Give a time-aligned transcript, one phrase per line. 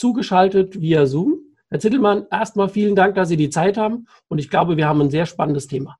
[0.00, 1.40] zugeschaltet via Zoom.
[1.68, 5.00] Herr Zittelmann, erstmal vielen Dank, dass Sie die Zeit haben und ich glaube, wir haben
[5.02, 5.98] ein sehr spannendes Thema.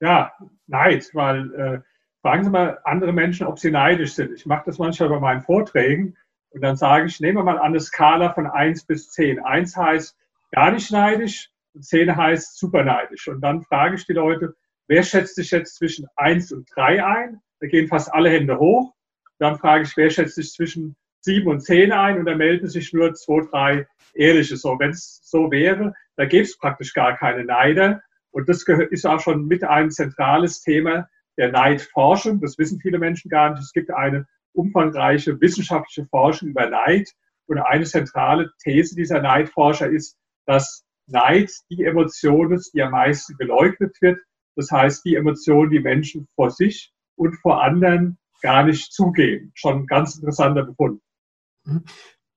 [0.00, 0.32] Ja,
[0.66, 1.80] Neid, weil äh,
[2.20, 4.32] fragen Sie mal andere Menschen, ob sie neidisch sind.
[4.32, 6.16] Ich mache das manchmal bei meinen Vorträgen
[6.50, 9.40] und dann sage ich, nehmen wir mal eine Skala von 1 bis 10.
[9.44, 10.16] 1 heißt
[10.50, 13.28] gar nicht neidisch und 10 heißt super neidisch.
[13.28, 14.56] Und dann frage ich die Leute,
[14.88, 17.40] wer schätzt sich jetzt zwischen 1 und 3 ein?
[17.60, 18.92] Da gehen fast alle Hände hoch.
[19.38, 20.96] Dann frage ich, wer schätzt sich zwischen
[21.28, 24.56] sieben und zehn ein und da melden sich nur zwei, drei ehrliche.
[24.56, 28.00] So, wenn es so wäre, da gäbe es praktisch gar keine Neider.
[28.30, 32.40] Und das ist auch schon mit ein zentrales Thema der Neidforschung.
[32.40, 33.62] Das wissen viele Menschen gar nicht.
[33.62, 37.10] Es gibt eine umfangreiche wissenschaftliche Forschung über Neid.
[37.46, 43.36] Und eine zentrale These dieser Neidforscher ist, dass Neid die Emotion ist, die am meisten
[43.36, 44.18] geleugnet wird.
[44.56, 49.52] Das heißt, die Emotion, die Menschen vor sich und vor anderen gar nicht zugeben.
[49.54, 51.00] Schon ein ganz interessanter Befund.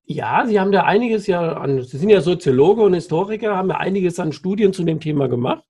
[0.04, 3.76] Ja, Sie haben da einiges ja an, Sie sind ja Soziologe und Historiker, haben ja
[3.76, 5.64] einiges an Studien zu dem Thema gemacht.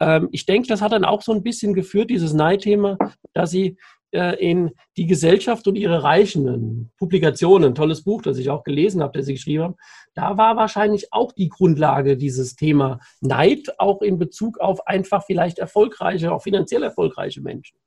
[0.00, 2.98] Ähm, ich denke, das hat dann auch so ein bisschen geführt, dieses Neidthema,
[3.32, 3.76] dass Sie
[4.12, 9.02] äh, in die Gesellschaft und ihre Reichen, Publikationen, ein tolles Buch, das ich auch gelesen
[9.02, 9.76] habe, das Sie geschrieben haben,
[10.14, 15.58] da war wahrscheinlich auch die Grundlage dieses Thema Neid, auch in Bezug auf einfach vielleicht
[15.58, 17.78] erfolgreiche, auch finanziell erfolgreiche Menschen.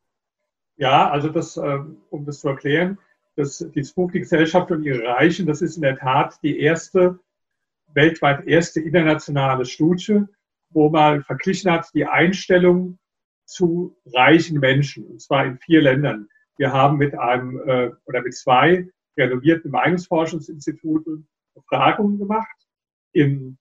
[0.78, 2.98] Ja, also das, äh, um das zu erklären,
[3.36, 7.20] das, Die Gesellschaft und ihre Reichen, das ist in der Tat die erste,
[7.94, 10.22] weltweit erste internationale Studie,
[10.70, 12.98] wo man verglichen hat die Einstellung
[13.46, 16.28] zu reichen Menschen, und zwar in vier Ländern.
[16.58, 18.88] Wir haben mit einem äh, oder mit zwei
[19.18, 22.56] renommierten Meinungsforschungsinstituten Befragungen gemacht
[23.12, 23.58] in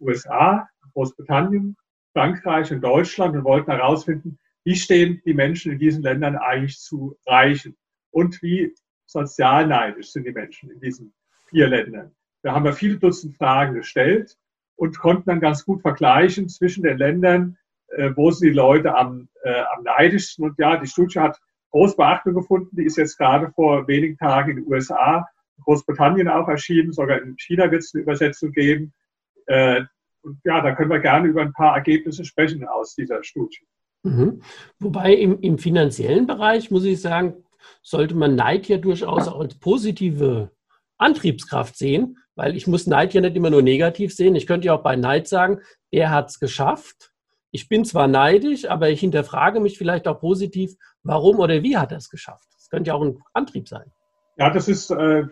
[0.00, 1.76] USA, Großbritannien,
[2.12, 7.16] Frankreich und Deutschland und wollten herausfinden, wie stehen die Menschen in diesen Ländern eigentlich zu
[7.26, 7.76] Reichen
[8.10, 8.74] und wie
[9.12, 11.12] sozial neidisch sind die Menschen in diesen
[11.48, 12.12] vier Ländern.
[12.42, 14.36] Da haben wir viele Dutzend Fragen gestellt
[14.76, 17.56] und konnten dann ganz gut vergleichen zwischen den Ländern,
[17.88, 20.44] äh, wo sind die Leute am, äh, am neidischsten.
[20.44, 21.38] Und ja, die Studie hat
[21.70, 22.74] große Beachtung gefunden.
[22.76, 25.28] Die ist jetzt gerade vor wenigen Tagen in den USA,
[25.64, 26.92] Großbritannien auch erschienen.
[26.92, 28.92] Sogar in China wird es eine Übersetzung geben.
[29.46, 29.82] Äh,
[30.22, 33.66] und ja, da können wir gerne über ein paar Ergebnisse sprechen aus dieser Studie.
[34.04, 34.42] Mhm.
[34.78, 37.34] Wobei im, im finanziellen Bereich, muss ich sagen,
[37.82, 40.50] sollte man Neid ja durchaus auch als positive
[40.98, 44.34] Antriebskraft sehen, weil ich muss Neid ja nicht immer nur negativ sehen.
[44.34, 47.12] Ich könnte ja auch bei Neid sagen, er hat es geschafft.
[47.50, 51.92] Ich bin zwar neidisch, aber ich hinterfrage mich vielleicht auch positiv, warum oder wie hat
[51.92, 52.48] er es geschafft.
[52.54, 53.92] Das könnte ja auch ein Antrieb sein.
[54.38, 55.24] Ja, das ist, äh,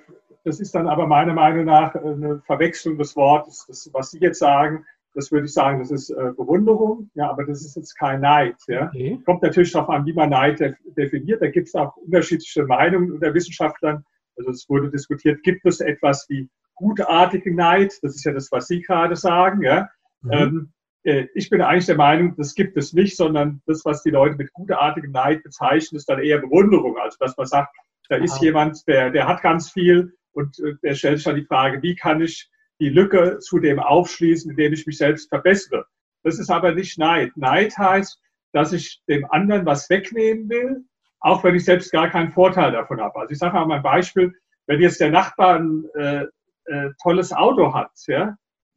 [0.44, 3.64] das ist dann aber meiner Meinung nach eine Verwechslung des Wortes.
[3.66, 4.84] Das, was Sie jetzt sagen,
[5.14, 8.56] das würde ich sagen, das ist äh, Bewunderung, ja, aber das ist jetzt kein Neid.
[8.68, 8.86] Ja.
[8.88, 9.20] Okay.
[9.24, 11.42] Kommt natürlich darauf an, wie man Neid def definiert.
[11.42, 14.04] Da gibt es auch unterschiedliche Meinungen unter Wissenschaftlern.
[14.36, 17.92] Also es wurde diskutiert, gibt es etwas wie gutartigen Neid?
[18.02, 19.62] Das ist ja das, was Sie gerade sagen.
[19.62, 19.88] Ja.
[20.22, 20.32] Mhm.
[20.32, 20.72] Ähm,
[21.02, 24.36] äh, ich bin eigentlich der Meinung, das gibt es nicht, sondern das, was die Leute
[24.36, 26.96] mit gutartigem Neid bezeichnen, ist dann eher Bewunderung.
[26.98, 27.74] Also dass man sagt,
[28.08, 28.42] da ist wow.
[28.42, 31.94] jemand, der, der hat ganz viel und äh, der stellt sich dann die Frage, wie
[31.94, 32.48] kann ich
[32.80, 35.84] die Lücke zu dem aufschließen, indem ich mich selbst verbessere.
[36.22, 37.32] Das ist aber nicht Neid.
[37.36, 38.20] Neid heißt,
[38.52, 40.84] dass ich dem anderen was wegnehmen will,
[41.20, 43.20] auch wenn ich selbst gar keinen Vorteil davon habe.
[43.20, 44.34] Also ich sage mal ein Beispiel,
[44.66, 46.24] wenn jetzt der Nachbar ein äh,
[46.66, 48.36] äh, tolles Auto hat, ja,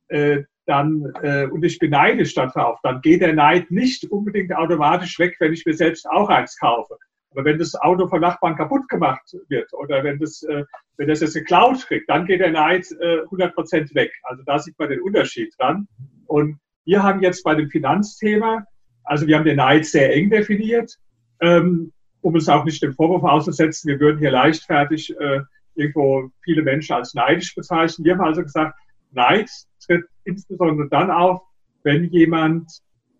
[0.09, 5.19] äh, dann, äh, und ich beneide statt darauf, dann geht der Neid nicht unbedingt automatisch
[5.19, 6.97] weg, wenn ich mir selbst auch eins kaufe.
[7.33, 10.63] Aber wenn das Auto von Nachbarn kaputt gemacht wird oder wenn das, äh,
[10.97, 14.11] wenn das jetzt geklaut kriegt, dann geht der Neid äh, 100 Prozent weg.
[14.23, 15.87] Also da sieht man den Unterschied dran.
[16.27, 18.65] Und wir haben jetzt bei dem Finanzthema,
[19.03, 20.97] also wir haben den Neid sehr eng definiert,
[21.41, 21.91] ähm,
[22.21, 25.41] um es auch nicht dem Vorwurf auszusetzen, wir würden hier leichtfertig äh,
[25.75, 28.05] irgendwo viele Menschen als neidisch bezeichnen.
[28.05, 28.77] Wir haben also gesagt,
[29.11, 29.49] Neid
[29.83, 31.41] tritt insbesondere dann auf,
[31.83, 32.71] wenn jemand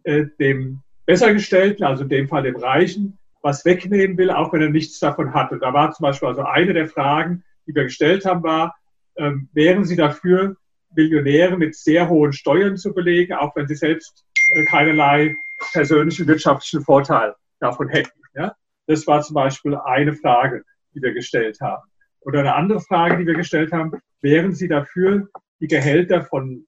[0.03, 4.69] äh, dem Bessergestellten, also in dem Fall dem Reichen, was wegnehmen will, auch wenn er
[4.69, 5.51] nichts davon hat.
[5.51, 8.75] Und da war zum Beispiel also eine der Fragen, die wir gestellt haben, war,
[9.17, 10.55] ähm, wären Sie dafür,
[10.95, 15.35] Millionäre mit sehr hohen Steuern zu belegen, auch wenn sie selbst äh, keinerlei
[15.71, 18.19] persönlichen wirtschaftlichen Vorteil davon hätten.
[18.35, 18.55] Ja?
[18.87, 20.63] Das war zum Beispiel eine Frage,
[20.93, 21.83] die wir gestellt haben.
[22.21, 23.91] Oder eine andere Frage, die wir gestellt haben,
[24.21, 25.27] wären Sie dafür,
[25.59, 26.65] die Gehälter von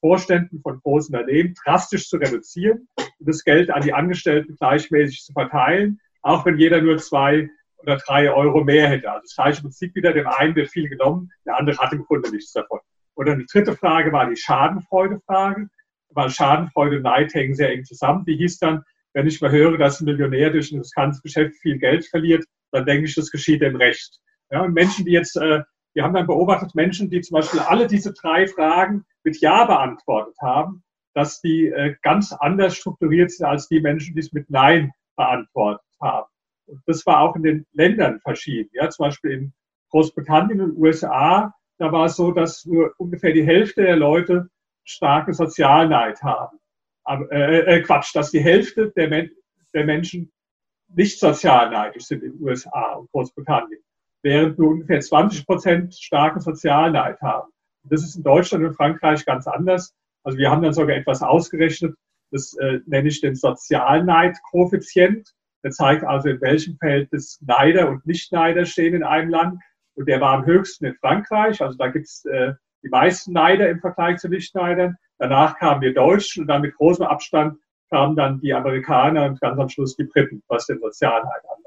[0.00, 5.32] Vorständen von großen Unternehmen drastisch zu reduzieren und das Geld an die Angestellten gleichmäßig zu
[5.32, 7.48] verteilen, auch wenn jeder nur zwei
[7.78, 9.10] oder drei Euro mehr hätte.
[9.10, 12.30] Also das gleiche Prinzip wieder, dem einen wird viel genommen, der andere hat im Grunde
[12.30, 12.80] nichts davon.
[13.14, 15.68] Und dann die dritte Frage war die Schadenfreude-Frage,
[16.10, 18.24] weil Schadenfreude und Neid hängen sehr eng zusammen.
[18.24, 18.82] Die hieß dann,
[19.14, 22.86] wenn ich mal höre, dass ein Millionär durch ein riskantes Geschäft viel Geld verliert, dann
[22.86, 24.18] denke ich, das geschieht dem Recht.
[24.50, 25.62] Ja, und Menschen, die jetzt, äh,
[25.94, 30.36] wir haben dann beobachtet, Menschen, die zum Beispiel alle diese drei Fragen mit Ja beantwortet
[30.40, 30.82] haben,
[31.14, 35.86] dass die äh, ganz anders strukturiert sind als die Menschen, die es mit Nein beantwortet
[36.00, 36.28] haben.
[36.66, 38.70] Und das war auch in den Ländern verschieden.
[38.72, 39.52] Ja, zum Beispiel in
[39.90, 44.48] Großbritannien und USA, da war es so, dass nur ungefähr die Hälfte der Leute
[44.84, 46.58] starke Sozialneid haben.
[47.04, 49.30] Aber, äh, äh, Quatsch, dass die Hälfte der, Men
[49.74, 50.32] der Menschen
[50.88, 53.80] nicht sozialneidisch sind in USA und Großbritannien,
[54.22, 57.50] während nur ungefähr 20 Prozent starken Sozialneid haben.
[57.84, 59.94] Das ist in Deutschland und Frankreich ganz anders.
[60.24, 61.94] Also wir haben dann sogar etwas ausgerechnet,
[62.30, 65.34] das äh, nenne ich den Sozialneid-Koeffizient.
[65.64, 69.60] Der zeigt also, in welchem Verhältnis Neider und Nicht-Neider stehen in einem Land.
[69.94, 71.60] Und der war am höchsten in Frankreich.
[71.60, 74.96] Also da gibt es äh, die meisten Neider im Vergleich zu Nicht-Neidern.
[75.18, 77.58] Danach kamen wir Deutschen und dann mit großem Abstand
[77.90, 81.61] kamen dann die Amerikaner und ganz am Schluss die Briten, was den Sozialneid anlangt.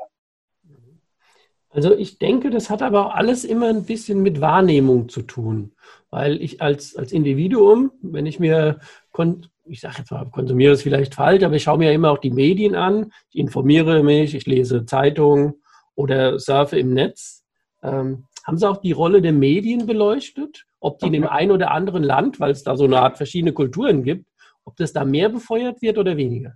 [1.75, 5.73] Also ich denke, das hat aber auch alles immer ein bisschen mit Wahrnehmung zu tun.
[6.09, 8.79] Weil ich als, als Individuum, wenn ich mir,
[9.65, 12.19] ich sage jetzt mal, konsumiere es vielleicht falsch, aber ich schaue mir ja immer auch
[12.19, 15.55] die Medien an, ich informiere mich, ich lese Zeitungen
[15.95, 17.43] oder surfe im Netz.
[17.83, 20.63] Ähm, haben Sie auch die Rolle der Medien beleuchtet?
[20.79, 23.51] Ob die in dem einen oder anderen Land, weil es da so eine Art verschiedene
[23.51, 24.27] Kulturen gibt,
[24.63, 26.53] ob das da mehr befeuert wird oder weniger?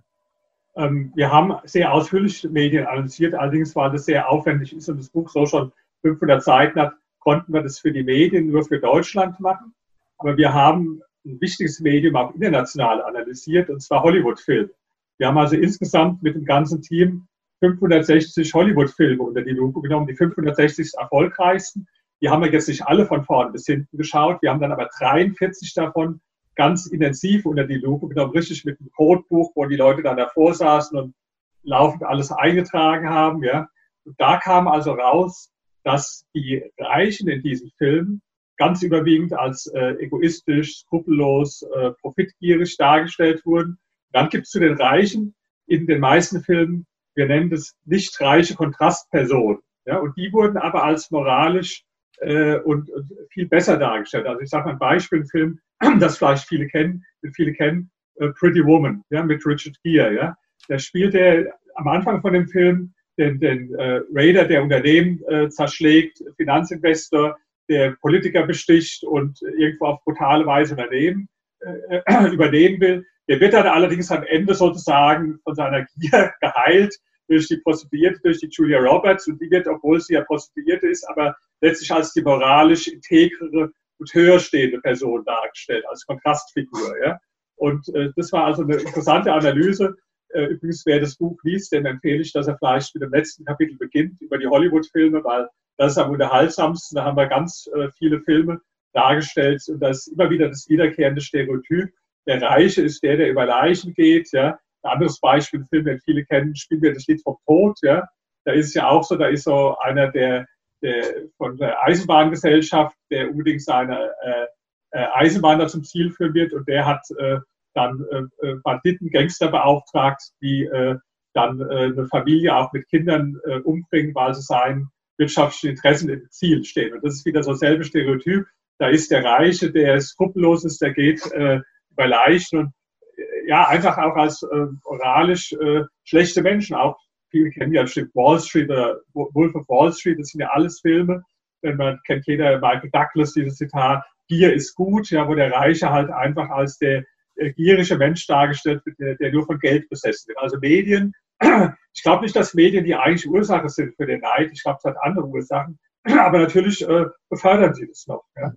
[0.76, 5.10] Ähm, wir haben sehr ausführlich Medien analysiert, allerdings war das sehr aufwendig, ist und das
[5.10, 5.72] Buch so schon
[6.02, 9.74] 500 Seiten hat, konnten wir das für die Medien nur für Deutschland machen.
[10.18, 14.70] Aber wir haben ein wichtiges Medium auch international analysiert, und zwar Hollywood-Filme.
[15.18, 17.26] Wir haben also insgesamt mit dem ganzen Team
[17.60, 21.86] 560 Hollywood-Filme unter die Lupe genommen, die 560 erfolgreichsten.
[22.22, 24.40] Die haben wir jetzt nicht alle von vorn bis hinten geschaut.
[24.40, 26.20] Wir haben dann aber 43 davon
[26.60, 30.52] ganz intensiv unter die Lupe genommen, richtig mit einem Codebuch, wo die Leute dann davor
[30.52, 31.14] saßen und
[31.62, 33.42] laufend alles eingetragen haben.
[33.42, 33.70] Ja.
[34.04, 35.50] Und da kam also raus,
[35.84, 38.20] dass die Reichen in diesem Film
[38.58, 43.78] ganz überwiegend als äh, egoistisch, skrupellos, äh, profitgierig dargestellt wurden.
[44.12, 45.34] Dann gibt es zu den Reichen
[45.66, 49.62] in den meisten Filmen, wir nennen das nicht reiche Kontrastpersonen.
[49.86, 51.84] Ja, und die wurden aber als moralisch
[52.18, 54.26] äh, und, und, viel besser dargestellt.
[54.26, 55.60] Also ich sage mal ein Beispiel, ein Film,
[56.00, 57.04] das vielleicht viele kennen,
[57.34, 60.36] viele kennen, äh, Pretty Woman, ja, mit Richard Gere, ja.
[60.68, 65.48] Da spielt er am Anfang von dem Film den, den äh, Raider, der Unternehmen äh,
[65.48, 67.36] zerschlägt, Finanzinvestor,
[67.68, 71.28] der Politiker besticht und irgendwo auf brutale Weise Unternehmen
[71.60, 72.00] äh,
[72.32, 73.06] übernehmen will.
[73.28, 76.96] Der wird dann allerdings am Ende sozusagen von seiner Gier geheilt
[77.28, 79.28] durch die Prostituierte, durch die Julia Roberts.
[79.28, 84.12] Und die wird, obwohl sie ja Prostituierte ist, aber letztlich als die moralisch integrere und
[84.12, 86.94] höher stehende Person dargestellt, als Kontrastfigur.
[87.04, 87.18] Ja?
[87.56, 89.94] Und äh, das war also eine interessante Analyse
[90.32, 93.44] äh, übrigens, wer das Buch liest, dem empfehle ich, dass er vielleicht mit dem letzten
[93.44, 96.96] Kapitel beginnt über die Hollywood-Filme, weil das ist am unterhaltsamsten.
[96.96, 98.60] Da haben wir ganz äh, viele Filme
[98.92, 101.90] dargestellt und das ist immer wieder das wiederkehrende Stereotyp.
[102.26, 104.30] Der Reiche ist der, der über Leichen geht.
[104.32, 104.58] Ja.
[104.82, 107.78] Ein anderes Beispiel, ein Film, den viele kennen, spielen wir das Lied vom Tod.
[107.82, 108.08] Ja.
[108.44, 110.46] Da ist es ja auch so, da ist so einer der,
[110.82, 114.46] der von der Eisenbahngesellschaft, der unbedingt seine äh,
[114.92, 117.38] äh Eisenbahner zum Ziel führen wird und der hat äh,
[117.74, 120.96] dann äh, äh, Banditen, Gangster beauftragt, die äh,
[121.34, 126.28] dann äh, eine Familie auch mit Kindern äh, umbringen, weil sie seinen wirtschaftlichen Interessen im
[126.30, 126.94] Ziel stehen.
[126.94, 128.46] Und das ist wieder so selbe Stereotyp.
[128.78, 131.60] Da ist der Reiche, der skrupellos ist, der geht äh,
[131.90, 132.72] über Leichen und
[133.16, 136.74] äh, ja, einfach auch als äh, moralisch äh, schlechte Menschen.
[136.74, 136.98] Auch
[137.30, 140.80] viele kennen ja bestimmt Wall Street oder Wolf of Wall Street, das sind ja alles
[140.80, 141.22] Filme.
[141.62, 145.90] Wenn man kennt jeder Michael Douglas, dieses Zitat, Gier ist gut, ja, wo der Reiche
[145.90, 147.04] halt einfach als der
[147.36, 150.38] äh, gierige Mensch dargestellt wird, der, der nur von Geld besessen wird.
[150.38, 151.12] Also Medien,
[151.94, 154.50] ich glaube nicht, dass Medien die eigentliche Ursache sind für den Neid.
[154.52, 155.78] Ich glaube, es hat andere Ursachen.
[156.04, 158.24] Aber natürlich äh, befördern sie das noch.
[158.36, 158.52] Ja.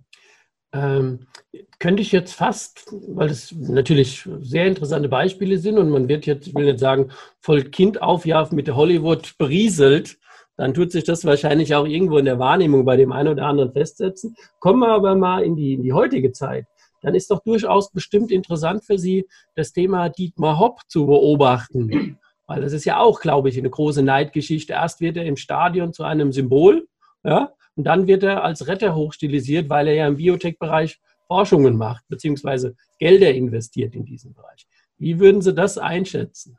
[0.74, 1.20] Ähm,
[1.78, 6.48] könnte ich jetzt fast, weil es natürlich sehr interessante Beispiele sind und man wird jetzt,
[6.48, 10.18] ich will nicht sagen, voll Kind aufjafen mit der Hollywood berieselt,
[10.56, 13.72] dann tut sich das wahrscheinlich auch irgendwo in der Wahrnehmung bei dem einen oder anderen
[13.72, 14.36] festsetzen.
[14.58, 16.66] Kommen wir aber mal in die, in die heutige Zeit
[17.04, 22.18] dann ist doch durchaus bestimmt interessant für Sie, das Thema Dietmar Hopp zu beobachten.
[22.46, 24.72] Weil das ist ja auch, glaube ich, eine große Neidgeschichte.
[24.72, 26.88] Erst wird er im Stadion zu einem Symbol,
[27.22, 32.04] ja, und dann wird er als Retter hochstilisiert, weil er ja im Biotech-Bereich Forschungen macht,
[32.08, 34.66] beziehungsweise Gelder investiert in diesen Bereich.
[34.98, 36.58] Wie würden Sie das einschätzen?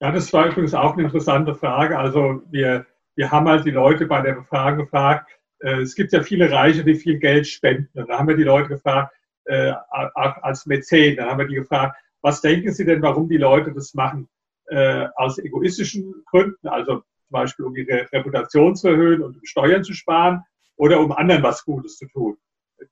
[0.00, 1.98] Ja, das war übrigens auch eine interessante Frage.
[1.98, 6.22] Also wir, wir haben halt die Leute bei der Befragung gefragt, äh, es gibt ja
[6.22, 7.98] viele Reiche, die viel Geld spenden.
[7.98, 9.14] Und da haben wir die Leute gefragt,
[9.44, 13.72] äh, als Mäzen, dann haben wir die gefragt, was denken Sie denn, warum die Leute
[13.72, 14.28] das machen?
[14.66, 19.82] Äh, aus egoistischen Gründen, also zum Beispiel um ihre Reputation zu erhöhen und um Steuern
[19.82, 20.44] zu sparen
[20.76, 22.36] oder um anderen was Gutes zu tun.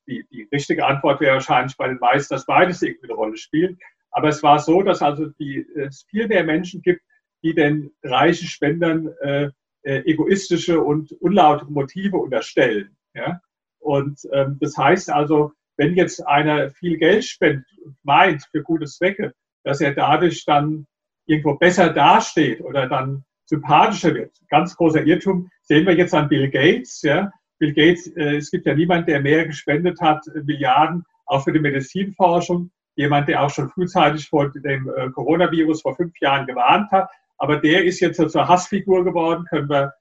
[0.07, 3.77] Die, die richtige Antwort wäre wahrscheinlich bei den meisten, dass beides irgendwie eine Rolle spielt.
[4.11, 7.01] Aber es war so, dass also die, es viel mehr Menschen gibt,
[7.43, 9.49] die den reichen Spendern äh,
[9.83, 12.95] äh, egoistische und unlaute Motive unterstellen.
[13.13, 13.41] Ja?
[13.79, 18.85] Und ähm, das heißt also, wenn jetzt einer viel Geld spendet und meint für gute
[18.85, 19.33] Zwecke,
[19.63, 20.85] dass er dadurch dann
[21.25, 24.35] irgendwo besser dasteht oder dann sympathischer wird.
[24.49, 27.01] Ganz großer Irrtum sehen wir jetzt an Bill Gates.
[27.01, 27.31] Ja?
[27.61, 31.53] Bill Gates, äh, es gibt ja niemand, der mehr gespendet hat, äh, Milliarden, auch für
[31.53, 32.71] die Medizinforschung.
[32.95, 37.07] Jemand, der auch schon frühzeitig vor dem äh, Coronavirus vor fünf Jahren gewarnt hat.
[37.37, 39.93] Aber der ist jetzt zur Hassfigur geworden, können wir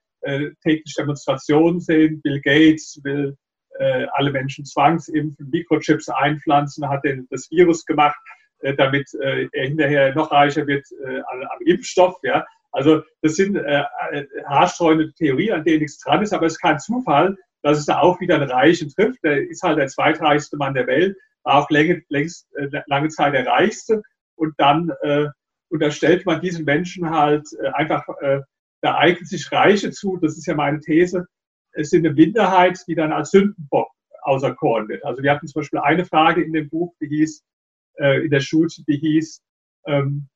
[0.62, 2.20] täglich Demonstrationen sehen.
[2.20, 3.34] Bill Gates will
[4.12, 8.20] alle Menschen zwangsimpfen, Mikrochips einpflanzen, hat das Virus gemacht,
[8.76, 10.84] damit er hinterher noch reicher wird
[11.30, 12.16] am, Impfstoff.
[12.22, 12.44] Ja?
[12.72, 13.84] Also das sind äh,
[14.46, 18.00] haarstreunende Theorien, an denen nichts dran ist, aber es ist kein Zufall, dass es da
[18.00, 19.22] auch wieder einen Reichen trifft.
[19.24, 22.48] Der ist halt der zweitreichste Mann der Welt, war auch längst, längst
[22.86, 24.02] lange Zeit der reichste.
[24.36, 25.26] Und dann äh,
[25.68, 28.40] unterstellt man diesen Menschen halt äh, einfach, äh,
[28.82, 31.26] da eignet sich Reiche zu, das ist ja meine These,
[31.72, 33.88] es sind eine Minderheit, die dann als Sündenbock
[34.22, 35.04] auserkoren wird.
[35.04, 37.42] Also wir hatten zum Beispiel eine Frage in dem Buch, die hieß,
[37.98, 39.42] äh, in der Schulze, die hieß,
[39.86, 40.28] ähm,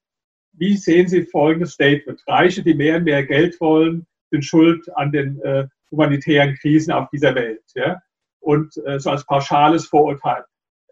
[0.52, 2.22] wie sehen Sie folgendes Statement?
[2.26, 7.08] Reiche, die mehr und mehr Geld wollen, sind schuld an den äh, humanitären Krisen auf
[7.10, 7.62] dieser Welt.
[7.74, 8.00] Ja?
[8.40, 10.44] Und äh, so als pauschales Vorurteil.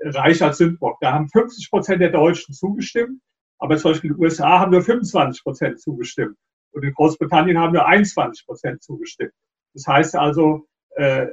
[0.05, 0.99] Reich als Sündbock.
[1.01, 3.21] Da haben 50 Prozent der Deutschen zugestimmt,
[3.59, 6.37] aber zum Beispiel in den USA haben nur 25 Prozent zugestimmt.
[6.73, 9.33] Und in Großbritannien haben nur 21 Prozent zugestimmt.
[9.75, 11.29] Das heißt also, äh,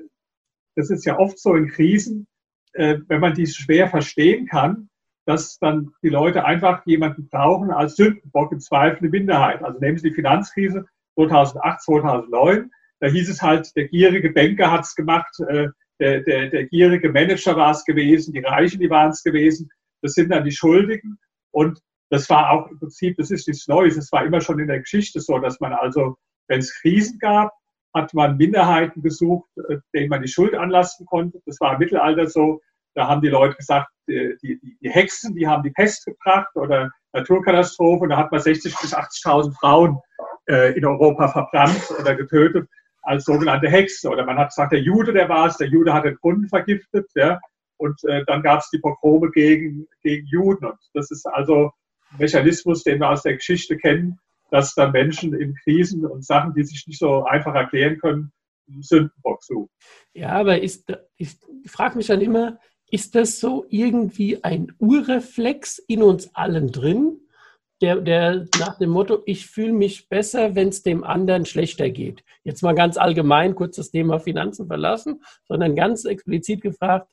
[0.75, 2.28] das ist ja oft so in Krisen,
[2.74, 4.89] äh, wenn man dies schwer verstehen kann,
[5.25, 9.63] dass dann die Leute einfach jemanden brauchen als Sündenbock im Zweifel eine Minderheit.
[9.63, 10.86] Also nehmen Sie die Finanzkrise
[11.16, 12.72] 2008, 2009.
[13.00, 15.68] Da hieß es halt, der gierige Banker hat es gemacht, äh,
[16.00, 19.70] der, der, der gierige Manager war es gewesen, die Reichen, die waren es gewesen.
[20.01, 21.18] Das sind dann die Schuldigen.
[21.51, 21.79] Und
[22.10, 23.98] das war auch im Prinzip, das ist nichts Neues.
[23.98, 26.15] Es war immer schon in der Geschichte so, dass man also,
[26.48, 27.51] wenn es Krisen gab,
[27.94, 31.39] hat man Minderheiten gesucht, äh, denen man die Schuld anlasten konnte.
[31.46, 32.62] Das war im Mittelalter so.
[32.96, 36.91] Da haben die Leute gesagt, die, die, die Hexen, die haben die Pest gebracht oder
[37.13, 38.03] Naturkatastrophe.
[38.03, 40.00] Und da hat man 60.000 bis 80.000 Frauen
[40.48, 42.68] äh, in Europa verbrannt oder getötet
[43.10, 44.12] als sogenannte Hexen.
[44.12, 47.10] Oder man hat gesagt, der Jude, der war es, der Jude hat den Brunnen vergiftet.
[47.16, 47.39] Ja?
[47.78, 50.66] Und äh, dann gab es die Pogrome gegen, gegen Juden.
[50.66, 51.72] Und das ist also
[52.12, 54.20] ein Mechanismus, den wir aus der Geschichte kennen,
[54.51, 58.32] dass dann Menschen in Krisen und Sachen, die sich nicht so einfach erklären können,
[58.82, 59.70] Sündenbock suchen.
[60.13, 61.36] Ja, aber ist, ich
[61.66, 62.60] frage mich dann immer,
[62.92, 67.20] ist das so irgendwie ein Urreflex in uns allen drin,
[67.81, 72.24] der, der nach dem Motto, ich fühle mich besser, wenn es dem anderen schlechter geht?
[72.43, 77.09] Jetzt mal ganz allgemein kurz das Thema Finanzen verlassen, sondern ganz explizit gefragt,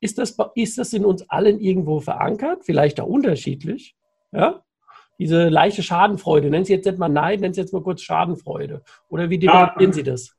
[0.00, 2.64] ist das, ist das in uns allen irgendwo verankert?
[2.64, 3.96] Vielleicht auch unterschiedlich?
[4.32, 4.62] Ja?
[5.18, 8.82] Diese leichte Schadenfreude, nennen Sie jetzt nicht mal Neid, nennen Sie jetzt mal kurz Schadenfreude.
[9.08, 10.36] Oder wie definieren ja, Sie das?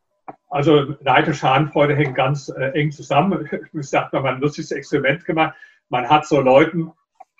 [0.50, 3.50] Also Neid und Schadenfreude hängen ganz äh, eng zusammen.
[3.74, 5.55] Ich sage mal, ein lustiges Experiment gemacht.
[5.89, 6.91] Man hat so Leuten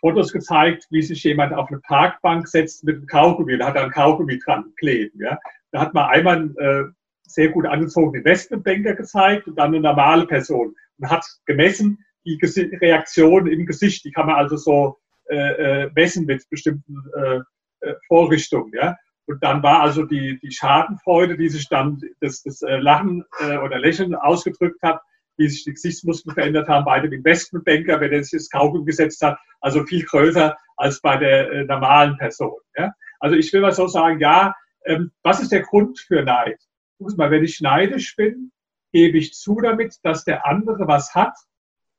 [0.08, 3.58] Fotos gezeigt, wie sich jemand auf eine Parkbank setzt mit einem Kaugummi.
[3.58, 5.22] Da hat er ein Kaugummi dran kleben.
[5.22, 5.38] Ja.
[5.72, 6.84] Da hat man einmal einen äh,
[7.24, 10.74] sehr gut angezogenen Investmentbanker gezeigt und dann eine normale Person.
[10.98, 12.40] Und hat gemessen, die
[12.82, 14.98] Reaktion im Gesicht, die kann man also so
[15.30, 17.40] äh, äh, messen mit bestimmten äh,
[17.82, 18.72] äh, Vorrichtungen.
[18.74, 18.96] Ja?
[19.26, 23.58] Und dann war also die, die Schadenfreude, die sich dann das, das äh, Lachen äh,
[23.58, 25.02] oder Lächeln ausgedrückt hat,
[25.38, 29.22] wie sich die Gesichtsmuskeln verändert haben bei dem Investmentbanker, wenn er sich das Kaugummi gesetzt
[29.22, 32.60] hat, also viel größer als bei der äh, normalen Person.
[32.76, 32.92] Ja?
[33.20, 36.60] Also ich will mal so sagen, ja, ähm, was ist der Grund für Neid?
[37.00, 38.52] Mal, wenn ich neidisch bin,
[38.92, 41.36] gebe ich zu damit, dass der andere was hat,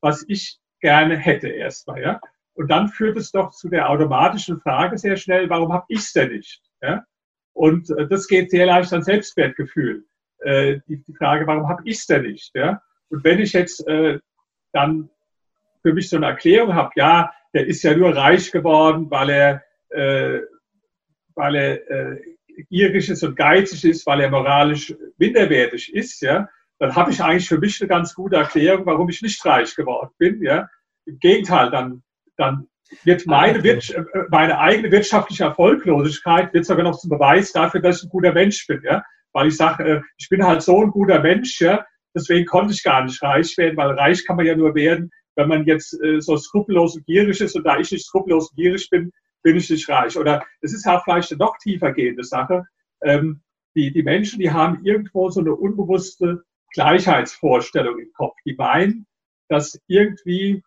[0.01, 2.01] was ich gerne hätte erstmal.
[2.01, 2.21] Ja?
[2.53, 6.13] Und dann führt es doch zu der automatischen Frage sehr schnell, warum habe ich es
[6.13, 6.61] denn nicht?
[6.81, 7.05] Ja?
[7.53, 10.05] Und äh, das geht sehr leicht an Selbstwertgefühl.
[10.39, 12.51] Äh, die, die, Frage, warum habe ich es denn nicht?
[12.55, 12.81] Ja?
[13.09, 14.19] Und wenn ich jetzt äh,
[14.71, 15.09] dann
[15.81, 19.63] für mich so eine Erklärung habe, ja, der ist ja nur reich geworden, weil er,
[19.89, 20.41] äh,
[21.35, 22.21] weil er äh,
[22.69, 27.47] gierig ist und geizig ist, weil er moralisch minderwertig ist, ja, dann habe ich eigentlich
[27.47, 30.69] für mich eine ganz gute Erklärung, warum ich nicht reich geworden bin, ja
[31.09, 32.03] im Gegenteil, dann,
[32.37, 32.67] dann
[33.03, 38.03] wird meine, äh, meine eigene wirtschaftliche Erfolglosigkeit wird sogar noch zum Beweis dafür, dass ich
[38.05, 39.03] ein guter Mensch bin, ja.
[39.31, 41.85] Weil ich sage, äh, ich bin halt so ein guter Mensch, ja,
[42.15, 45.47] deswegen konnte ich gar nicht reich werden, weil reich kann man ja nur werden, wenn
[45.47, 48.89] man jetzt äh, so skrupellos und gierig ist und da ich nicht skrupellos und gierig
[48.89, 49.11] bin,
[49.41, 50.17] bin ich nicht reich.
[50.17, 52.65] Oder es ist auch vielleicht eine noch tiefer gehende Sache.
[53.01, 53.41] Ähm,
[53.75, 58.35] die, die Menschen, die haben irgendwo so eine unbewusste Gleichheitsvorstellung im Kopf.
[58.45, 59.05] Die meinen,
[59.47, 60.63] dass irgendwie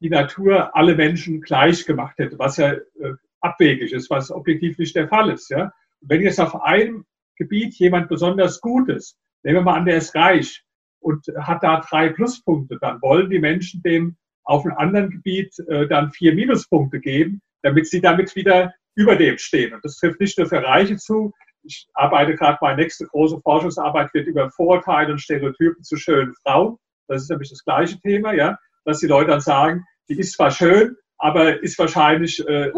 [0.00, 4.94] die Natur alle Menschen gleich gemacht hätte, was ja äh, abwegig ist, was objektiv nicht
[4.94, 5.48] der Fall ist.
[5.50, 5.72] Ja?
[6.00, 9.96] Und wenn jetzt auf einem Gebiet jemand besonders gut ist, nehmen wir mal an, der
[9.96, 10.64] ist reich
[11.02, 15.86] und hat da drei Pluspunkte, dann wollen die Menschen dem auf einem anderen Gebiet äh,
[15.86, 19.72] dann vier Minuspunkte geben, damit sie damit wieder über dem stehen.
[19.72, 21.32] Und das trifft nicht nur für Reiche zu.
[21.62, 26.76] Ich arbeite gerade, meine nächste große Forschungsarbeit wird über Vorurteile und Stereotypen zu schönen Frauen.
[27.08, 30.50] Das ist nämlich das gleiche Thema, ja, dass die Leute dann sagen, die ist zwar
[30.50, 32.72] schön, aber ist wahrscheinlich äh,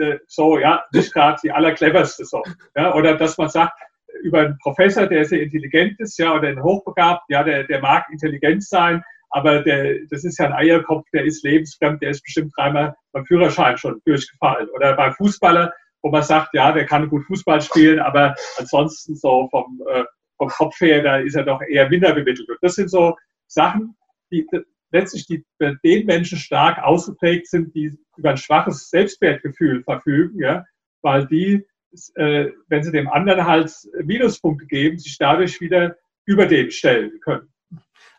[0.00, 2.42] äh, so, ja, nicht gerade die allercleverste so.
[2.74, 3.78] Ja, oder dass man sagt,
[4.22, 8.06] über einen Professor, der sehr intelligent ist, ja, oder einen Hochbegabt, ja, der, der mag
[8.10, 12.52] intelligent sein, aber der, das ist ja ein Eierkopf, der ist lebensfremd, der ist bestimmt
[12.56, 14.68] dreimal beim Führerschein schon durchgefallen.
[14.70, 15.72] Oder beim Fußballer,
[16.02, 20.04] wo man sagt, ja, der kann gut Fußball spielen, aber ansonsten so vom, äh,
[20.36, 22.48] vom Kopf her, da ist er doch eher minder bemittelt.
[22.48, 23.96] Und das sind so Sachen,
[24.32, 24.46] die
[24.92, 30.64] letztlich die bei den Menschen stark ausgeprägt sind, die über ein schwaches Selbstwertgefühl verfügen, ja,
[31.02, 31.64] weil die,
[32.14, 37.48] äh, wenn sie dem anderen halt Minuspunkte geben, sich dadurch wieder über den stellen können.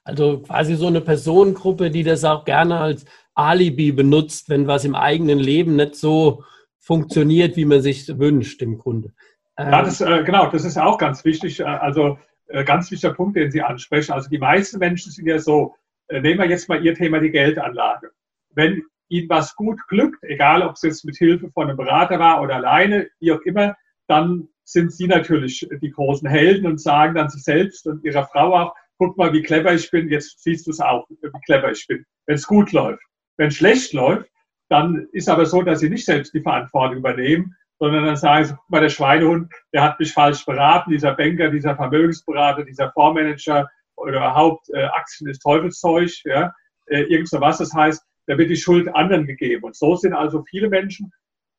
[0.03, 4.95] Also quasi so eine Personengruppe, die das auch gerne als Alibi benutzt, wenn was im
[4.95, 6.43] eigenen Leben nicht so
[6.79, 9.13] funktioniert, wie man sich wünscht im Grunde.
[9.57, 11.59] Ja, das, äh, genau, das ist auch ganz wichtig.
[11.59, 14.11] Äh, also äh, ganz wichtiger Punkt, den Sie ansprechen.
[14.11, 15.75] Also die meisten Menschen sind ja so,
[16.07, 18.11] äh, nehmen wir jetzt mal Ihr Thema die Geldanlage.
[18.53, 22.41] Wenn Ihnen was gut glückt, egal ob es jetzt mit Hilfe von einem Berater war
[22.41, 23.75] oder alleine, wie auch immer,
[24.07, 28.55] dann sind Sie natürlich die großen Helden und sagen dann sich selbst und Ihrer Frau
[28.55, 31.85] auch, guck mal, wie clever ich bin, jetzt siehst du es auch, wie clever ich
[31.87, 33.03] bin, wenn es gut läuft.
[33.37, 34.29] Wenn es schlecht läuft,
[34.69, 38.53] dann ist aber so, dass Sie nicht selbst die Verantwortung übernehmen, sondern dann sagen Sie,
[38.53, 43.67] guck mal, der Schweinehund, der hat mich falsch beraten, dieser Banker, dieser Vermögensberater, dieser Fondsmanager,
[43.95, 46.53] oder überhaupt äh, Aktien ist Teufelszeug, ja,
[46.87, 47.59] äh, irgend so was.
[47.59, 49.63] Das heißt, da wird die Schuld anderen gegeben.
[49.63, 51.11] Und so sind also viele Menschen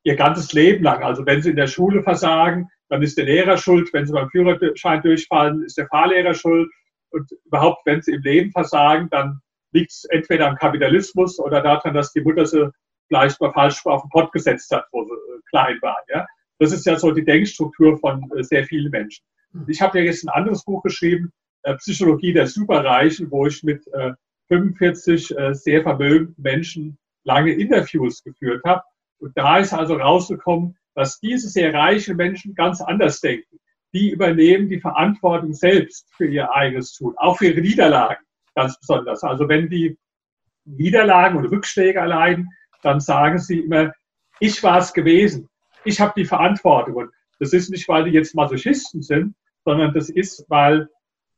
[0.04, 1.02] ihr ganzes Leben lang.
[1.02, 3.92] Also wenn sie in der Schule versagen, dann ist der Lehrer schuld.
[3.92, 6.70] Wenn sie beim Führerschein durchfallen, ist der Fahrlehrer schuld.
[7.10, 9.40] Und überhaupt, wenn sie im Leben versagen, dann
[9.72, 12.70] liegt es entweder am Kapitalismus oder daran, dass die Mutter sie
[13.08, 16.02] vielleicht mal falsch auf den Pott gesetzt hat, wo sie äh, klein waren.
[16.08, 16.26] Ja?
[16.58, 19.24] Das ist ja so die Denkstruktur von äh, sehr vielen Menschen.
[19.66, 21.30] Ich habe ja jetzt ein anderes Buch geschrieben,
[21.62, 23.86] äh, Psychologie der Superreichen, wo ich mit
[24.52, 28.82] 45 äh, sehr vermögenden Menschen lange Interviews geführt habe.
[29.18, 33.58] Und da ist also rausgekommen, dass diese sehr reichen Menschen ganz anders denken.
[33.94, 38.22] Die übernehmen die Verantwortung selbst für ihr eigenes Tun, auch für ihre Niederlagen
[38.54, 39.22] ganz besonders.
[39.22, 39.96] Also wenn die
[40.64, 42.48] Niederlagen und Rückschläge erleiden,
[42.82, 43.92] dann sagen sie immer,
[44.40, 45.48] ich war es gewesen,
[45.84, 46.96] ich habe die Verantwortung.
[46.96, 49.34] Und das ist nicht, weil die jetzt Masochisten sind,
[49.64, 50.88] sondern das ist, weil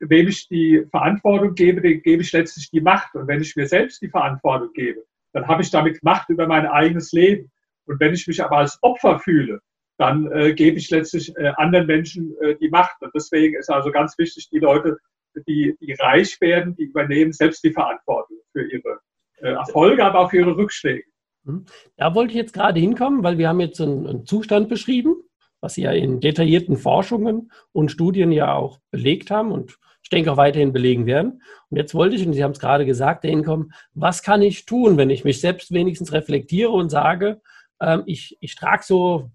[0.09, 3.15] wem ich die Verantwortung gebe, dem gebe ich letztlich die Macht.
[3.15, 6.65] Und wenn ich mir selbst die Verantwortung gebe, dann habe ich damit Macht über mein
[6.65, 7.51] eigenes Leben.
[7.85, 9.59] Und wenn ich mich aber als Opfer fühle,
[9.97, 13.01] dann äh, gebe ich letztlich äh, anderen Menschen äh, die Macht.
[13.01, 14.97] Und deswegen ist also ganz wichtig, die Leute,
[15.47, 18.99] die, die reich werden, die übernehmen selbst die Verantwortung für ihre
[19.37, 21.05] äh, Erfolge, aber auch für ihre Rückschläge.
[21.43, 21.65] Mhm.
[21.97, 25.15] Da wollte ich jetzt gerade hinkommen, weil wir haben jetzt einen, einen Zustand beschrieben,
[25.61, 30.31] was Sie ja in detaillierten Forschungen und Studien ja auch belegt haben und ich denke
[30.31, 31.41] auch weiterhin belegen werden.
[31.71, 34.67] Und jetzt wollte ich, und Sie haben es gerade gesagt, dahin kommen, was kann ich
[34.67, 37.41] tun, wenn ich mich selbst wenigstens reflektiere und sage,
[37.81, 39.31] ähm, ich, ich trage so,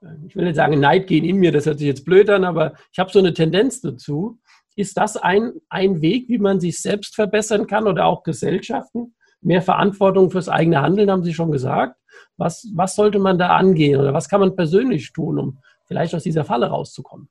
[0.00, 2.44] äh, ich will nicht sagen, Neid gehen in mir, das hört sich jetzt blöd an,
[2.44, 4.38] aber ich habe so eine Tendenz dazu.
[4.76, 9.16] Ist das ein, ein Weg, wie man sich selbst verbessern kann oder auch Gesellschaften?
[9.40, 11.96] Mehr Verantwortung fürs eigene Handeln, haben Sie schon gesagt.
[12.36, 15.58] Was, was sollte man da angehen oder was kann man persönlich tun, um
[15.88, 17.28] vielleicht aus dieser Falle rauszukommen?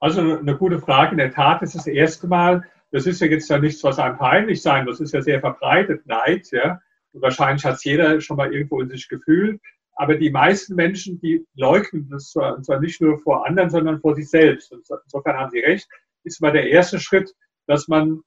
[0.00, 1.12] Also eine gute Frage.
[1.12, 4.16] In der Tat ist das erste Mal, das ist ja jetzt ja nichts, was einem
[4.16, 6.80] peinlich sein, das ist ja sehr verbreitet, Neid, ja.
[7.12, 9.60] Und wahrscheinlich hat es jeder schon mal irgendwo in sich gefühlt.
[9.96, 14.00] Aber die meisten Menschen, die leugnen das zwar, und zwar nicht nur vor anderen, sondern
[14.00, 14.70] vor sich selbst.
[14.70, 15.88] Und insofern haben Sie recht,
[16.22, 17.34] ist mal der erste Schritt,
[17.66, 18.20] dass man,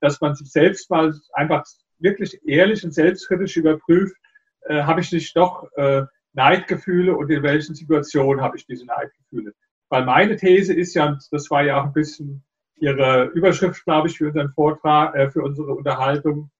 [0.00, 1.64] dass man sich selbst mal einfach
[1.98, 4.16] wirklich ehrlich und selbstkritisch überprüft,
[4.62, 9.52] äh, habe ich nicht doch äh, Neidgefühle und in welchen Situationen habe ich diese Neidgefühle.
[9.92, 12.42] Weil meine These ist ja, das war ja auch ein bisschen
[12.76, 16.50] Ihre Überschrift, glaube ich, für unseren Vortrag, äh, für unsere Unterhaltung,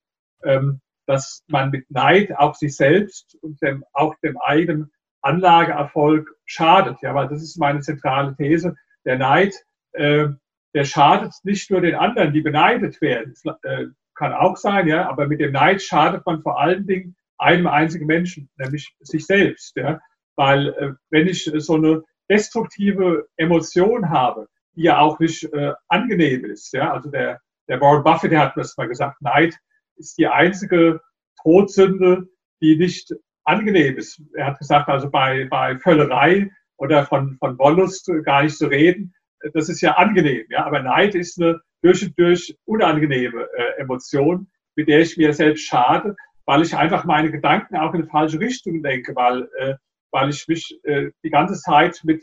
[0.44, 4.92] ähm, dass man mit Neid auch sich selbst und dem, auch dem eigenen
[5.22, 7.00] Anlageerfolg schadet.
[7.00, 8.76] Ja, weil das ist meine zentrale These.
[9.06, 9.54] Der Neid,
[9.92, 10.28] äh,
[10.74, 13.34] der schadet nicht nur den anderen, die beneidet werden.
[13.44, 17.16] Das, äh, kann auch sein, ja, aber mit dem Neid schadet man vor allen Dingen
[17.38, 19.74] einem einzigen Menschen, nämlich sich selbst.
[19.74, 20.00] Ja,
[20.36, 26.46] weil äh, wenn ich so eine destruktive Emotion habe, die ja auch nicht äh, angenehm
[26.46, 29.54] ist, ja, also der, der Warren Buffett, der hat das mal gesagt, Neid
[29.96, 31.00] ist die einzige
[31.42, 32.28] Todsünde,
[32.62, 33.14] die nicht
[33.44, 34.22] angenehm ist.
[34.34, 39.14] Er hat gesagt, also bei, bei Völlerei oder von, von Wollust gar nicht zu reden,
[39.52, 44.46] das ist ja angenehm, ja, aber Neid ist eine durch und durch unangenehme äh, Emotion,
[44.76, 46.16] mit der ich mir selbst schade,
[46.46, 49.74] weil ich einfach meine Gedanken auch in die falsche Richtung denke, weil, äh,
[50.12, 52.22] weil ich mich äh, die ganze Zeit mit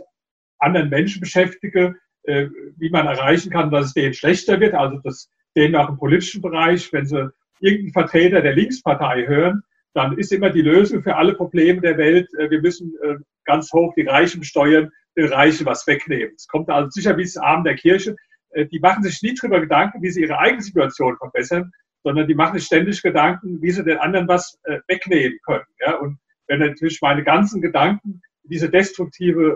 [0.59, 2.47] anderen Menschen beschäftige, äh,
[2.77, 4.73] wie man erreichen kann, dass es denen schlechter wird.
[4.73, 10.17] Also das wir auch im politischen Bereich, wenn sie irgendeinen Vertreter der Linkspartei hören, dann
[10.17, 13.93] ist immer die Lösung für alle Probleme der Welt, äh, wir müssen äh, ganz hoch
[13.95, 16.33] die Reichen steuern, den Reichen was wegnehmen.
[16.35, 18.15] Es kommt also sicher wie das Arm der Kirche.
[18.51, 21.71] Äh, die machen sich nie darüber Gedanken, wie sie ihre eigene Situation verbessern,
[22.03, 25.65] sondern die machen sich ständig Gedanken, wie sie den anderen was wegnehmen können.
[25.85, 25.95] Ja?
[25.95, 26.17] Und
[26.49, 29.55] wenn natürlich meine ganzen Gedanken in diese destruktive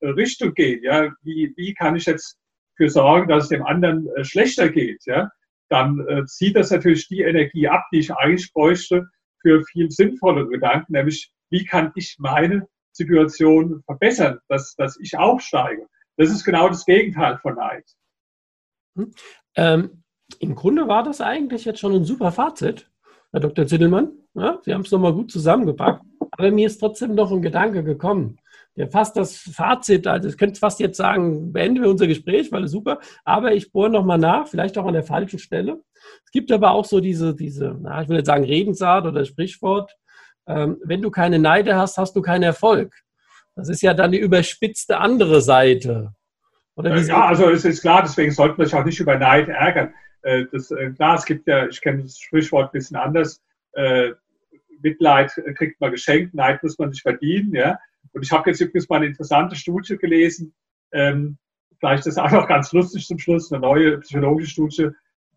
[0.00, 2.38] Richtung gehen, ja, wie, wie kann ich jetzt
[2.76, 5.30] für sorgen, dass es dem anderen schlechter geht, ja,
[5.68, 9.06] dann zieht das natürlich die Energie ab, die ich eigentlich bräuchte,
[9.42, 15.86] für viel sinnvollere Gedanken, nämlich wie kann ich meine Situation verbessern, dass, dass ich aufsteige.
[16.16, 17.84] Das ist genau das Gegenteil von Neid.
[18.96, 19.12] Hm.
[19.56, 20.04] Ähm,
[20.38, 22.90] Im Grunde war das eigentlich jetzt schon ein super Fazit,
[23.34, 23.66] Herr Dr.
[23.66, 24.12] Zittelmann.
[24.34, 26.04] Ja, Sie haben es nochmal gut zusammengepackt.
[26.30, 28.38] Aber mir ist trotzdem noch ein Gedanke gekommen.
[28.76, 32.64] Der fasst das Fazit, also ich könnte fast jetzt sagen, beenden wir unser Gespräch, weil
[32.64, 35.82] es super, aber ich bohre nochmal nach, vielleicht auch an der falschen Stelle.
[36.24, 39.96] Es gibt aber auch so diese, diese na, ich will jetzt sagen Redensart oder Sprichwort,
[40.46, 42.94] ähm, wenn du keine Neide hast, hast du keinen Erfolg.
[43.56, 46.12] Das ist ja dann die überspitzte andere Seite.
[46.76, 49.92] Oder ja, also es ist klar, deswegen sollte man sich auch nicht über Neid ärgern.
[50.24, 54.12] Äh, das, äh, klar, es gibt ja, ich kenne das Sprichwort ein bisschen anders, äh,
[54.80, 57.54] Mitleid kriegt man geschenkt, Neid muss man nicht verdienen.
[57.54, 57.78] Ja?
[58.12, 60.54] Und ich habe jetzt übrigens mal eine interessante Studie gelesen,
[60.92, 61.38] ähm,
[61.78, 64.90] vielleicht ist auch noch ganz lustig zum Schluss, eine neue psychologische Studie,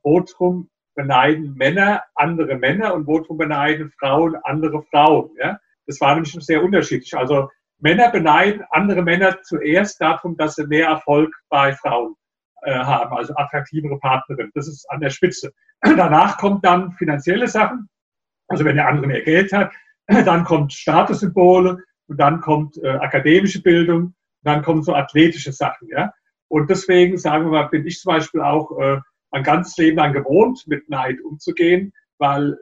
[0.03, 5.31] Worum beneiden Männer andere Männer und worum beneiden Frauen andere Frauen.
[5.37, 5.59] Ja?
[5.85, 7.13] Das war nämlich sehr unterschiedlich.
[7.15, 12.26] Also Männer beneiden andere Männer zuerst darum, dass sie mehr Erfolg bei Frauen äh,
[12.73, 14.51] haben, also attraktivere Partnerin.
[14.53, 15.51] Das ist an der Spitze.
[15.81, 17.89] Danach kommt dann finanzielle Sachen,
[18.47, 19.71] also wenn der andere mehr Geld hat,
[20.07, 25.87] dann kommt Statussymbole und dann kommt äh, akademische Bildung, dann kommen so athletische Sachen.
[25.89, 26.11] Ja?
[26.49, 28.99] Und deswegen, sagen wir mal, bin ich zum Beispiel auch äh,
[29.31, 32.57] mein ganzes Leben lang gewohnt, mit Neid umzugehen, weil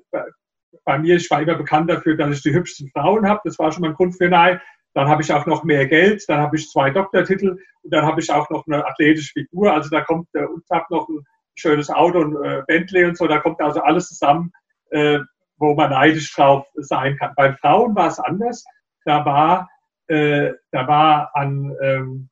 [0.84, 3.42] bei mir, ich war immer bekannt dafür, dass ich die hübschesten Frauen habe.
[3.44, 4.62] Das war schon mal ein Grund für Neid.
[4.96, 8.22] Dann habe ich auch noch mehr Geld, dann habe ich zwei Doktortitel und dann habe
[8.22, 9.74] ich auch noch eine athletische Figur.
[9.74, 11.20] Also da kommt äh, und habe noch ein
[11.54, 13.28] schönes Auto und äh, Bentley und so.
[13.28, 14.52] Da kommt also alles zusammen,
[14.92, 15.20] äh,
[15.58, 17.34] wo man neidisch drauf sein kann.
[17.36, 18.64] Bei Frauen war es anders.
[19.04, 19.70] Da war,
[20.08, 22.30] äh, da war an ähm,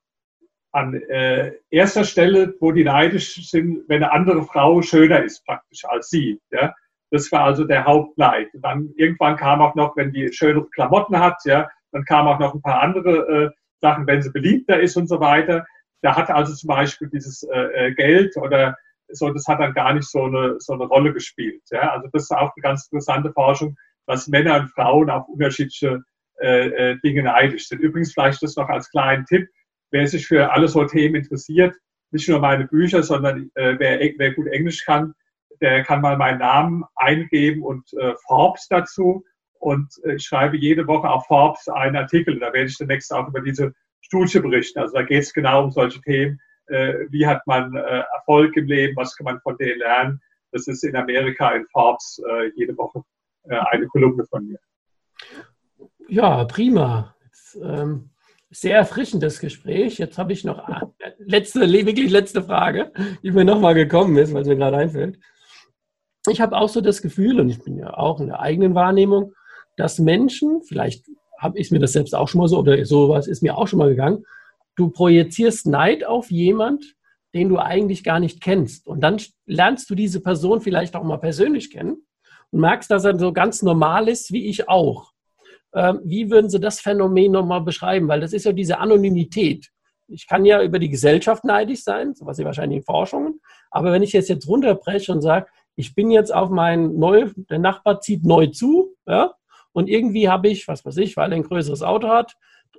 [0.74, 5.86] an äh, erster Stelle, wo die neidisch sind, wenn eine andere Frau schöner ist praktisch
[5.86, 6.42] als sie.
[6.52, 6.74] Ja?
[7.12, 8.50] Das war also der Hauptneid.
[8.54, 12.54] dann irgendwann kam auch noch, wenn die schöne Klamotten hat, ja, dann kamen auch noch
[12.54, 13.50] ein paar andere äh,
[13.82, 15.66] Sachen, wenn sie beliebter ist und so weiter.
[16.02, 18.76] Da hat also zum Beispiel dieses äh, äh, Geld oder
[19.10, 21.62] so, das hat dann gar nicht so eine, so eine Rolle gespielt.
[21.72, 21.92] Ja?
[21.92, 23.76] Also das ist auch eine ganz interessante Forschung,
[24.08, 26.02] dass Männer und Frauen auf unterschiedliche
[26.42, 27.80] äh, äh Dinge neidisch sind.
[27.80, 29.48] Übrigens vielleicht das noch als kleinen Tipp
[29.94, 31.76] wer sich für alle so Themen interessiert,
[32.12, 35.14] nicht nur meine Bücher, sondern äh, wer, wer, gut Englisch kann,
[35.62, 39.24] der kann mal meinen Namen eingeben und äh, Forbes dazu.
[39.64, 42.38] Und äh, ich schreibe jede Woche auf Forbes einen Artikel.
[42.40, 44.80] Da werde ich demnächst auch über diese Studie berichten.
[44.80, 46.40] Also da geht es genau um solche Themen.
[46.68, 48.96] Äh, wie hat man äh, Erfolg im Leben?
[48.98, 50.22] Was kann man von denen lernen?
[50.52, 53.02] Das ist in Amerika in Forbes äh, jede Woche
[53.50, 54.58] eine Kolumne von mir.
[56.08, 57.14] Ja, prima.
[57.26, 58.10] Jetzt, ähm
[58.54, 59.98] sehr erfrischendes Gespräch.
[59.98, 60.64] Jetzt habe ich noch
[61.18, 62.92] letzte, wirklich letzte Frage,
[63.24, 65.20] die mir nochmal gekommen ist, weil es mir gerade einfällt.
[66.30, 69.34] Ich habe auch so das Gefühl, und ich bin ja auch in der eigenen Wahrnehmung,
[69.76, 71.06] dass Menschen, vielleicht
[71.40, 73.80] habe ich mir das selbst auch schon mal so, oder sowas ist mir auch schon
[73.80, 74.26] mal gegangen,
[74.76, 76.96] du projizierst Neid auf jemand,
[77.34, 78.88] den du eigentlich gar nicht kennst.
[78.88, 82.06] Und dann lernst du diese Person vielleicht auch mal persönlich kennen
[82.52, 85.12] und merkst, dass er so ganz normal ist, wie ich auch.
[85.74, 88.08] Ähm, wie würden Sie das Phänomen nochmal beschreiben?
[88.08, 89.70] Weil das ist ja diese Anonymität.
[90.08, 93.40] Ich kann ja über die Gesellschaft neidisch sein, so was Sie wahrscheinlich in Forschungen,
[93.72, 97.58] aber wenn ich jetzt jetzt runterbreche und sage, ich bin jetzt auf mein neu, der
[97.58, 99.34] Nachbar zieht neu zu, ja,
[99.74, 102.36] und irgendwie habe ich, was weiß ich, weil er ein größeres Auto hat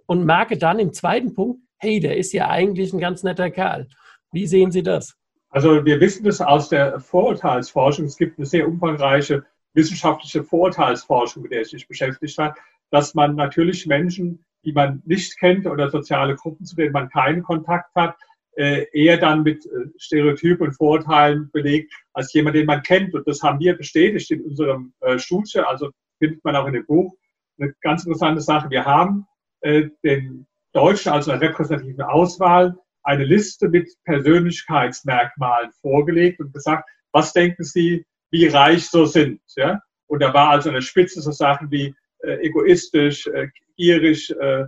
[0.06, 3.88] und merke dann im zweiten Punkt, hey, der ist ja eigentlich ein ganz netter Kerl.
[4.32, 5.16] Wie sehen Sie das?
[5.50, 8.06] Also wir wissen das aus der Vorurteilsforschung.
[8.06, 12.54] Es gibt eine sehr umfangreiche wissenschaftliche Vorurteilsforschung, mit der ich mich beschäftigt habe,
[12.90, 17.42] dass man natürlich Menschen, die man nicht kennt oder soziale Gruppen, zu denen man keinen
[17.42, 18.16] Kontakt hat,
[18.56, 23.14] äh, eher dann mit äh, Stereotypen und Vorurteilen belegt, als jemand, den man kennt.
[23.14, 26.86] Und das haben wir bestätigt in unserem äh, Studie, also findet man auch in dem
[26.86, 27.14] Buch.
[27.58, 28.70] Eine ganz interessante Sache.
[28.70, 29.26] Wir haben
[29.62, 37.64] den Deutschen, also eine repräsentative Auswahl, eine Liste mit Persönlichkeitsmerkmalen vorgelegt und gesagt, was denken
[37.64, 39.40] Sie, wie reich so sind?
[39.56, 39.80] Ja?
[40.06, 44.64] Und da war also eine Spitze so Sachen wie äh, egoistisch, äh, gierig, äh,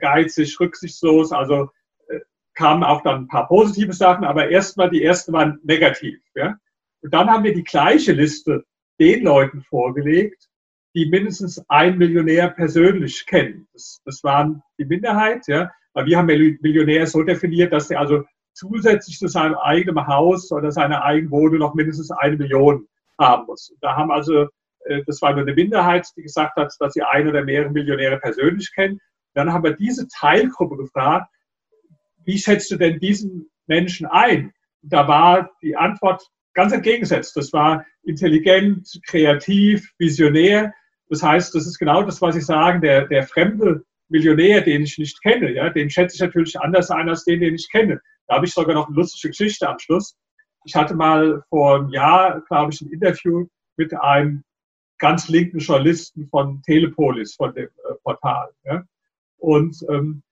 [0.00, 1.70] geizig, rücksichtslos, also
[2.54, 6.20] kamen auch dann ein paar positive Sachen, aber erstmal die ersten waren negativ.
[6.34, 6.56] Ja?
[7.00, 8.64] Und dann haben wir die gleiche Liste
[9.00, 10.48] den Leuten vorgelegt,
[10.94, 13.66] die mindestens ein Millionär persönlich kennen.
[13.72, 15.70] Das, das waren die Minderheit, ja.
[15.94, 18.24] Aber wir haben Millionär so definiert, dass er also
[18.54, 22.86] zusätzlich zu seinem eigenen Haus oder seiner eigenen Wohnung noch mindestens eine Million
[23.18, 23.74] haben muss.
[23.80, 24.48] Da haben also,
[24.84, 28.18] äh, das war nur eine Minderheit, die gesagt hat, dass sie ein oder mehrere Millionäre
[28.18, 28.98] persönlich kennen.
[29.34, 31.30] Dann haben wir diese Teilgruppe gefragt,
[32.24, 34.52] wie schätzt du denn diesen Menschen ein?
[34.82, 36.22] Da war die Antwort
[36.54, 37.36] ganz entgegengesetzt.
[37.36, 40.72] Das war intelligent, kreativ, visionär.
[41.08, 44.98] Das heißt, das ist genau das, was ich sage, der, der fremde Millionär, den ich
[44.98, 48.00] nicht kenne, ja, den schätze ich natürlich anders ein als den, den ich kenne.
[48.28, 50.16] Da habe ich sogar noch eine lustige Geschichte am Schluss.
[50.64, 54.44] Ich hatte mal vor einem Jahr, glaube ich, ein Interview mit einem
[54.98, 58.50] ganz linken Journalisten von Telepolis, von dem äh, Portal.
[58.64, 58.84] Ja.
[59.38, 60.22] Und ähm,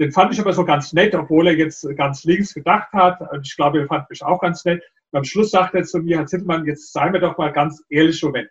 [0.00, 3.20] den fand ich aber so ganz nett, obwohl er jetzt ganz links gedacht hat.
[3.42, 4.82] Ich glaube, er fand mich auch ganz nett.
[5.12, 7.82] Und am Schluss sagt er zu mir, Herr Zittelmann, jetzt seien wir doch mal ganz
[7.88, 8.48] ehrlich, Moment.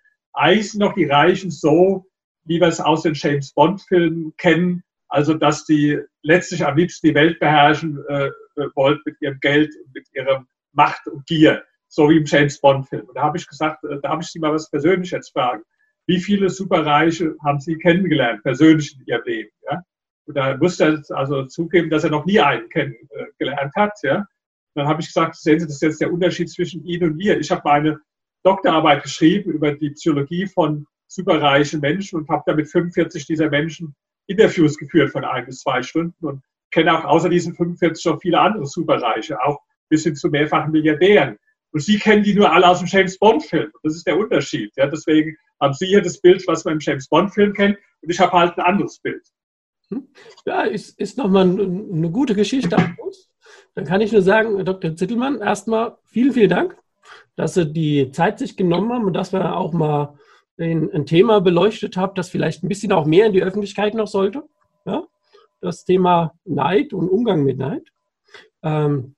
[0.60, 2.06] Sind doch die Reichen so,
[2.44, 7.16] wie wir es aus den James Bond-Filmen kennen, also dass die letztlich am liebsten die
[7.16, 8.30] Welt beherrschen äh,
[8.76, 13.08] wollen mit ihrem Geld und mit ihrer Macht und Gier, so wie im James Bond-Film.
[13.08, 15.64] Und da habe ich gesagt, äh, da habe ich Sie mal was persönlich jetzt fragen.
[16.06, 19.50] Wie viele Superreiche haben Sie kennengelernt, persönlich in Ihrem Leben?
[19.70, 19.82] Ja?
[20.26, 23.94] Und da musste er also zugeben, dass er noch nie einen kennengelernt hat.
[24.04, 24.26] Ja?
[24.76, 27.40] Dann habe ich gesagt, sehen Sie, das ist jetzt der Unterschied zwischen Ihnen und mir.
[27.40, 28.00] Ich habe meine
[28.44, 33.96] Doktorarbeit geschrieben über die Psychologie von superreichen Menschen und habe da mit 45 dieser Menschen
[34.28, 38.40] Interviews geführt von ein bis zwei Stunden und kenne auch außer diesen 45 noch viele
[38.40, 41.38] andere Superreiche, auch bis hin zu mehrfachen Milliardären.
[41.72, 43.72] Und Sie kennen die nur alle aus dem James Bond-Film.
[43.84, 44.72] Das ist der Unterschied.
[44.76, 48.20] Ja, deswegen haben Sie hier das Bild, was man im James Bond-Film kennt, und ich
[48.20, 49.22] habe halt ein anderes Bild.
[49.90, 50.08] Hm?
[50.46, 52.78] Ja, ist, ist nochmal eine gute Geschichte
[53.80, 54.98] Dann kann ich nur sagen, Dr.
[54.98, 56.76] Zittelmann, erstmal vielen, vielen Dank,
[57.38, 60.20] dass Sie die Zeit sich genommen haben und dass wir auch mal
[60.60, 64.08] ein, ein Thema beleuchtet haben, das vielleicht ein bisschen auch mehr in die Öffentlichkeit noch
[64.08, 64.44] sollte.
[64.84, 65.04] Ja?
[65.62, 67.88] Das Thema Neid und Umgang mit Neid.
[68.64, 69.16] Ähm,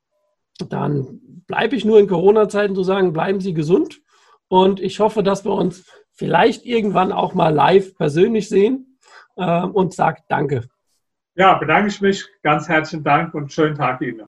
[0.69, 3.99] dann bleibe ich nur in Corona-Zeiten zu sagen, bleiben Sie gesund.
[4.47, 8.99] Und ich hoffe, dass wir uns vielleicht irgendwann auch mal live persönlich sehen
[9.37, 10.69] äh, und sagt Danke.
[11.33, 12.27] Ja, bedanke ich mich.
[12.43, 14.27] Ganz herzlichen Dank und schönen Tag Ihnen.